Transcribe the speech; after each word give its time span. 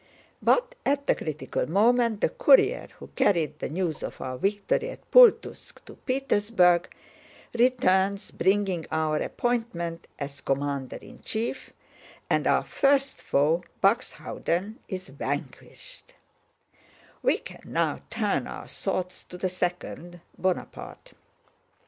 But 0.41 0.73
at 0.83 1.05
the 1.05 1.13
critical 1.13 1.69
moment 1.69 2.21
the 2.21 2.29
courier 2.29 2.87
who 2.97 3.09
carried 3.09 3.59
the 3.59 3.69
news 3.69 4.01
of 4.01 4.19
our 4.19 4.35
victory 4.39 4.89
at 4.89 5.11
Pultúsk 5.11 5.85
to 5.85 5.93
Petersburg 5.93 6.91
returns 7.53 8.31
bringing 8.31 8.83
our 8.89 9.17
appointment 9.17 10.07
as 10.17 10.41
commander 10.41 10.95
in 10.95 11.21
chief, 11.21 11.71
and 12.31 12.47
our 12.47 12.63
first 12.63 13.21
foe, 13.21 13.61
Buxhöwden, 13.83 14.77
is 14.87 15.05
vanquished; 15.07 16.15
we 17.21 17.37
can 17.37 17.61
now 17.65 18.01
turn 18.09 18.47
our 18.47 18.67
thoughts 18.67 19.23
to 19.25 19.37
the 19.37 19.49
second, 19.49 20.19
Bonaparte. 20.35 21.13